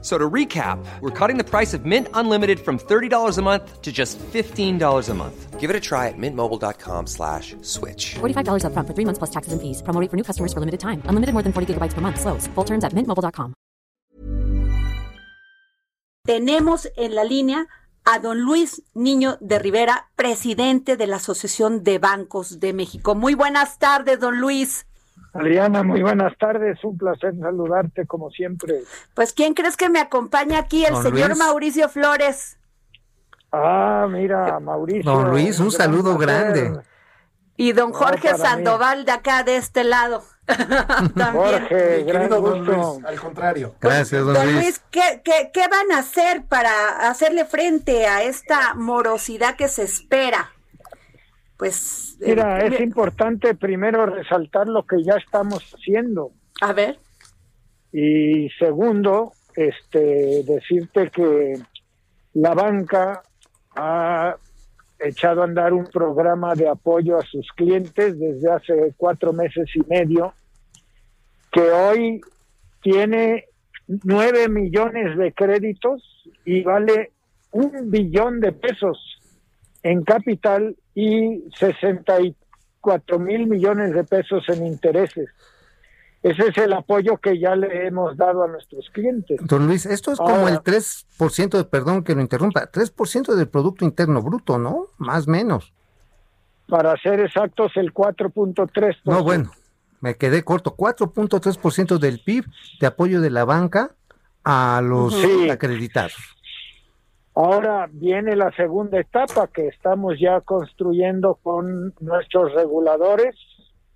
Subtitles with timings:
[0.00, 3.90] So to recap, we're cutting the price of Mint Unlimited from $30 a month to
[3.90, 5.58] just $15 a month.
[5.58, 8.14] Give it a try at mintmobile.com slash switch.
[8.20, 9.82] $45 up front for three months plus taxes and fees.
[9.82, 11.02] Promo rate for new customers for limited time.
[11.06, 12.20] Unlimited more than 40 gigabytes per month.
[12.20, 12.46] Slows.
[12.54, 13.54] Full terms at mintmobile.com.
[16.24, 17.66] Tenemos en la línea
[18.04, 23.14] a don Luis Niño de Rivera, presidente de la Asociación de Bancos de México.
[23.14, 24.87] Muy buenas tardes, don Luis.
[25.38, 28.82] Adriana, muy buenas tardes, un placer saludarte como siempre.
[29.14, 30.84] Pues, ¿quién crees que me acompaña aquí?
[30.84, 31.38] El Don señor Luis.
[31.38, 32.58] Mauricio Flores.
[33.52, 35.10] Ah, mira, Mauricio.
[35.10, 36.52] Don Luis, un saludo placer.
[36.72, 36.82] grande.
[37.56, 38.38] Y don No, Jorge mí.
[38.38, 40.22] Sandoval de acá, de este lado.
[41.16, 41.32] También.
[41.32, 42.72] Jorge, gran Querido don gusto.
[42.72, 43.74] Luis, al contrario.
[43.80, 44.56] Gracias, don, Don Luis.
[44.56, 49.82] Luis, ¿qué, qué, qué van a hacer para hacerle frente a esta morosidad que se
[49.84, 50.52] espera?
[51.58, 56.30] Pues, eh, Mira, es importante primero resaltar lo que ya estamos haciendo.
[56.60, 56.98] A ver,
[57.92, 61.54] y segundo, este, decirte que
[62.34, 63.22] la banca
[63.74, 64.36] ha
[65.00, 69.80] echado a andar un programa de apoyo a sus clientes desde hace cuatro meses y
[69.88, 70.34] medio,
[71.52, 72.20] que hoy
[72.82, 73.46] tiene
[74.04, 76.02] nueve millones de créditos
[76.44, 77.12] y vale
[77.52, 78.98] un billón de pesos
[79.82, 85.28] en capital y 64 mil millones de pesos en intereses.
[86.22, 89.38] Ese es el apoyo que ya le hemos dado a nuestros clientes.
[89.44, 93.48] Don Luis, esto es como Ahora- el 3%, de, perdón que lo interrumpa, 3% del
[93.48, 94.86] Producto Interno Bruto, ¿no?
[94.98, 95.72] Más menos.
[96.66, 98.96] Para ser exactos, el 4.3%.
[99.04, 99.52] No, bueno,
[100.00, 100.74] me quedé corto.
[100.74, 102.44] 4.3% del PIB
[102.80, 103.92] de apoyo de la banca
[104.42, 105.48] a los Sí.
[105.48, 106.14] acreditados.
[107.40, 113.36] Ahora viene la segunda etapa que estamos ya construyendo con nuestros reguladores,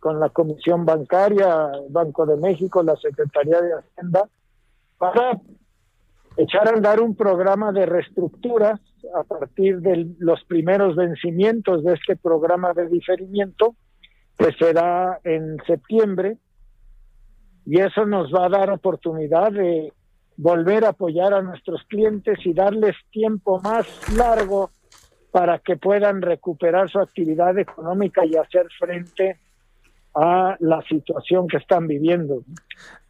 [0.00, 4.26] con la Comisión Bancaria, Banco de México, la Secretaría de Hacienda,
[4.96, 5.38] para
[6.38, 8.80] echar a andar un programa de reestructuras
[9.14, 13.76] a partir de los primeros vencimientos de este programa de diferimiento,
[14.38, 16.38] que será en septiembre,
[17.66, 19.92] y eso nos va a dar oportunidad de
[20.36, 24.70] volver a apoyar a nuestros clientes y darles tiempo más largo
[25.30, 29.38] para que puedan recuperar su actividad económica y hacer frente
[30.14, 32.42] a la situación que están viviendo.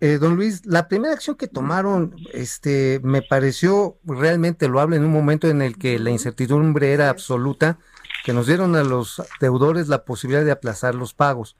[0.00, 5.12] Eh, don Luis, la primera acción que tomaron, este, me pareció realmente loable en un
[5.12, 7.78] momento en el que la incertidumbre era absoluta,
[8.24, 11.56] que nos dieron a los deudores la posibilidad de aplazar los pagos.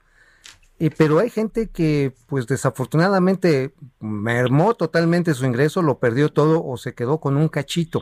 [0.79, 6.77] Eh, pero hay gente que, pues desafortunadamente, mermó totalmente su ingreso, lo perdió todo o
[6.77, 8.01] se quedó con un cachito.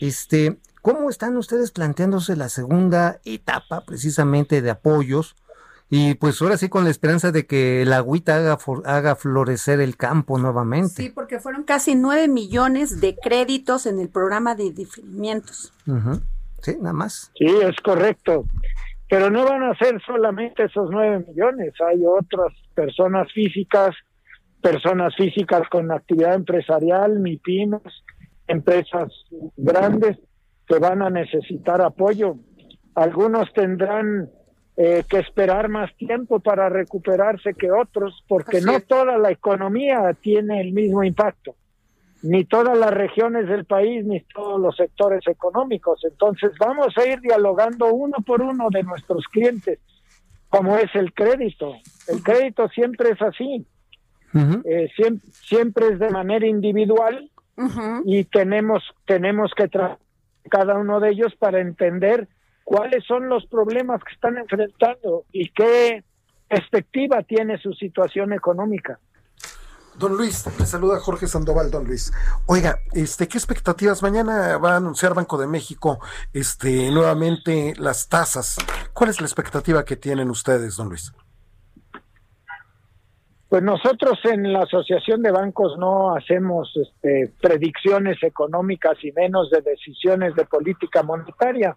[0.00, 5.34] Este, ¿cómo están ustedes planteándose la segunda etapa precisamente de apoyos?
[5.90, 9.80] Y pues ahora sí con la esperanza de que el agüita haga, for- haga florecer
[9.80, 11.02] el campo nuevamente.
[11.02, 15.72] sí, porque fueron casi nueve millones de créditos en el programa de diferimientos.
[16.62, 17.30] Sí, nada más.
[17.36, 18.44] Sí, es correcto.
[19.08, 21.74] Pero no van a ser solamente esos nueve millones.
[21.86, 23.94] Hay otras personas físicas,
[24.60, 27.82] personas físicas con actividad empresarial, MIPIMES,
[28.46, 29.12] empresas
[29.56, 30.18] grandes
[30.66, 32.36] que van a necesitar apoyo.
[32.94, 34.30] Algunos tendrán
[34.76, 40.60] eh, que esperar más tiempo para recuperarse que otros, porque no toda la economía tiene
[40.60, 41.54] el mismo impacto
[42.24, 46.02] ni todas las regiones del país, ni todos los sectores económicos.
[46.04, 49.78] Entonces vamos a ir dialogando uno por uno de nuestros clientes,
[50.48, 51.74] como es el crédito.
[52.08, 53.66] El crédito siempre es así,
[54.64, 57.30] eh, siempre, siempre es de manera individual
[58.04, 59.98] y tenemos, tenemos que tratar
[60.50, 62.28] cada uno de ellos para entender
[62.64, 66.02] cuáles son los problemas que están enfrentando y qué
[66.48, 68.98] perspectiva tiene su situación económica.
[69.98, 72.12] Don Luis, le saluda Jorge Sandoval, don Luis.
[72.46, 74.02] Oiga, este, ¿qué expectativas?
[74.02, 76.00] Mañana va a anunciar Banco de México
[76.32, 78.56] este, nuevamente las tasas.
[78.92, 81.12] ¿Cuál es la expectativa que tienen ustedes, don Luis?
[83.48, 89.60] Pues nosotros en la Asociación de Bancos no hacemos este, predicciones económicas y menos de
[89.60, 91.76] decisiones de política monetaria.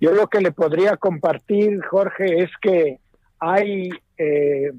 [0.00, 3.00] Yo lo que le podría compartir, Jorge, es que
[3.38, 4.72] hay eh,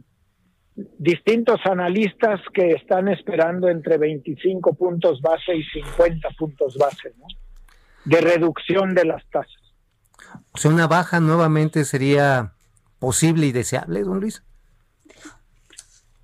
[0.76, 7.26] distintos analistas que están esperando entre 25 puntos base y 50 puntos base ¿no?
[8.04, 9.62] de reducción de las tasas.
[10.52, 12.54] O sea, una baja nuevamente sería
[13.00, 14.44] posible y deseable, don Luis.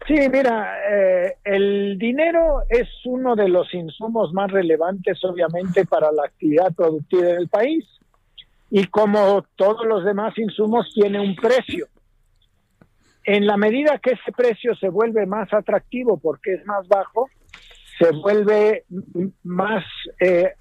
[0.07, 6.23] Sí, mira, eh, el dinero es uno de los insumos más relevantes, obviamente, para la
[6.25, 7.85] actividad productiva del país.
[8.69, 11.87] Y como todos los demás insumos, tiene un precio.
[13.23, 17.29] En la medida que ese precio se vuelve más atractivo porque es más bajo,
[17.99, 18.85] se vuelve
[19.43, 19.85] más
[20.19, 20.53] eh,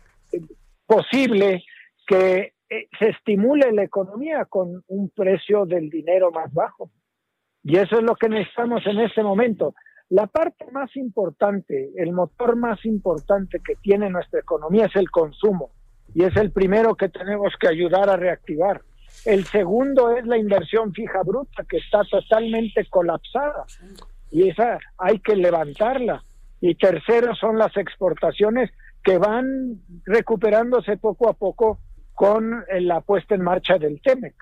[0.87, 1.65] posible
[2.07, 6.91] que eh, se estimule la economía con un precio del dinero más bajo.
[7.63, 9.75] Y eso es lo que necesitamos en este momento.
[10.09, 15.71] La parte más importante, el motor más importante que tiene nuestra economía es el consumo.
[16.15, 18.83] Y es el primero que tenemos que ayudar a reactivar.
[19.25, 23.65] El segundo es la inversión fija bruta, que está totalmente colapsada.
[24.31, 26.25] Y esa hay que levantarla.
[26.61, 28.71] Y tercero son las exportaciones
[29.03, 31.79] que van recuperándose poco a poco
[32.15, 34.35] con la puesta en marcha del TEMEC.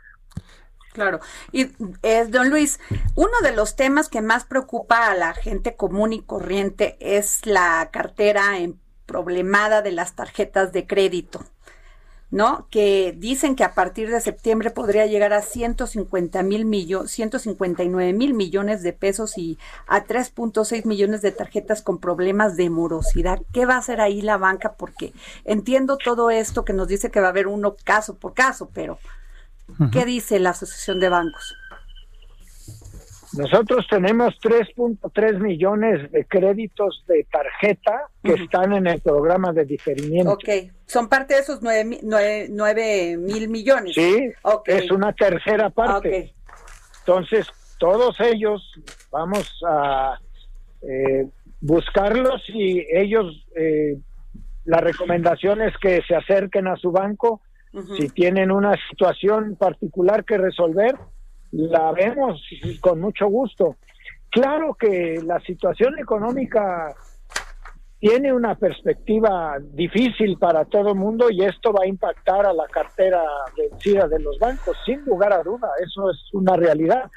[0.92, 1.20] Claro.
[1.52, 1.68] Y
[2.02, 2.80] es, don Luis,
[3.14, 7.88] uno de los temas que más preocupa a la gente común y corriente es la
[7.92, 8.42] cartera
[9.06, 11.44] problemada de las tarjetas de crédito.
[12.30, 12.66] ¿No?
[12.70, 18.34] Que dicen que a partir de septiembre podría llegar a 150 mil millones, 159 mil
[18.34, 23.40] millones de pesos y a 3.6 millones de tarjetas con problemas de morosidad.
[23.52, 24.74] ¿Qué va a hacer ahí la banca?
[24.74, 25.12] Porque
[25.44, 28.98] entiendo todo esto que nos dice que va a haber uno caso por caso, pero
[29.90, 31.56] ¿qué dice la Asociación de Bancos?
[33.38, 40.32] Nosotros tenemos 3.3 millones de créditos de tarjeta que están en el programa de diferimiento.
[40.32, 40.48] Ok,
[40.86, 43.94] son parte de esos 9, mil millones.
[43.94, 44.32] Sí,
[44.66, 46.34] es una tercera parte.
[47.00, 47.46] Entonces,
[47.78, 48.60] todos ellos
[49.12, 50.18] vamos a
[50.82, 51.28] eh,
[51.60, 53.98] buscarlos y ellos, eh,
[54.64, 57.40] la recomendación es que se acerquen a su banco
[57.96, 60.96] si tienen una situación particular que resolver
[61.52, 62.42] la vemos
[62.80, 63.76] con mucho gusto.
[64.30, 66.94] Claro que la situación económica
[68.00, 72.66] tiene una perspectiva difícil para todo el mundo y esto va a impactar a la
[72.68, 73.20] cartera
[73.56, 77.10] vencida de los bancos, sin lugar a duda, eso es una realidad.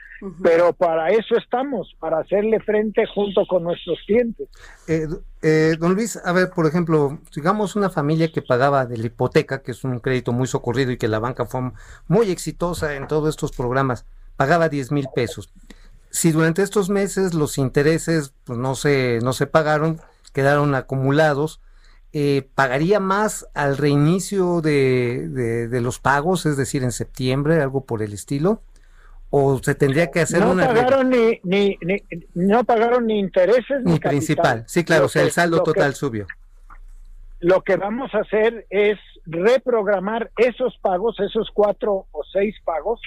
[0.43, 4.49] Pero para eso estamos, para hacerle frente junto con nuestros clientes.
[4.87, 5.07] Eh,
[5.41, 9.63] eh, don Luis, a ver, por ejemplo, digamos una familia que pagaba de la hipoteca,
[9.63, 11.71] que es un crédito muy socorrido y que la banca fue
[12.07, 14.05] muy exitosa en todos estos programas
[14.41, 15.53] pagaba 10 mil pesos.
[16.09, 20.01] Si durante estos meses los intereses pues, no, se, no se pagaron,
[20.33, 21.61] quedaron acumulados,
[22.11, 28.01] eh, ¿pagaría más al reinicio de, de, los pagos, es decir, en septiembre, algo por
[28.01, 28.63] el estilo?
[29.29, 30.65] ¿O se tendría que hacer no una...
[30.65, 31.77] Pagaron ni, ni,
[32.33, 34.63] no pagaron ni intereses ni, principal.
[34.65, 36.25] Sí, claro, o sea, el saldo total subió.
[37.41, 38.97] Lo que vamos a hacer es
[39.27, 42.99] reprogramar esos pagos, esos cuatro o seis pagos,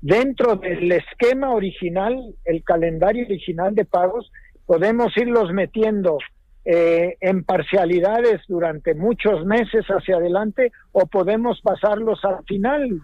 [0.00, 4.30] dentro del esquema original, el calendario original de pagos,
[4.66, 6.18] podemos irlos metiendo
[6.64, 13.00] eh, en parcialidades durante muchos meses hacia adelante o podemos pasarlos al final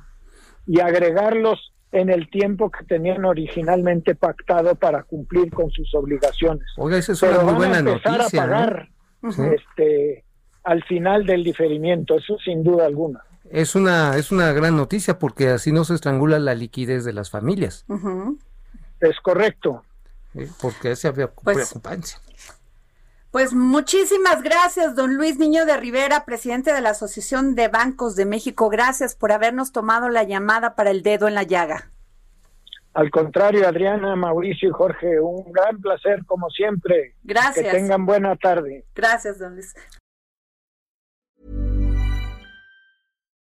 [0.67, 6.67] y agregarlos en el tiempo que tenían originalmente pactado para cumplir con sus obligaciones.
[6.77, 8.27] Oiga, esa es una muy buena noticia.
[8.27, 8.89] A pagar
[9.23, 10.25] este,
[10.65, 13.23] al final del diferimiento, eso sin duda alguna.
[13.51, 17.31] Es una, es una gran noticia porque así no se estrangula la liquidez de las
[17.31, 17.85] familias.
[19.01, 19.85] Es correcto.
[20.61, 21.75] porque esa había pues,
[23.31, 28.25] Pues muchísimas gracias, don Luis Niño de Rivera, presidente de la Asociación de Bancos de
[28.25, 28.69] México.
[28.71, 31.91] Gracias por habernos tomado la llamada para el dedo en la llaga.
[32.95, 37.15] Al contrario, Adriana, Mauricio y Jorge, un gran placer como siempre.
[37.25, 37.67] Gracias.
[37.67, 38.85] Que tengan buena tarde.
[38.95, 39.75] Gracias, don Luis.